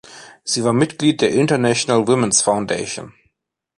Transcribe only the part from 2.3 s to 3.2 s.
Foundation.